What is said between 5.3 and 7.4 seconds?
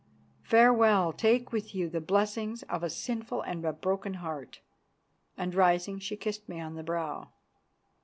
and, rising, she kissed me on the brow.